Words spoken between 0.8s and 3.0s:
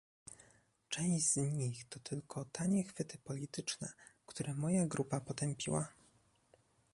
Część z nich to tylko tanie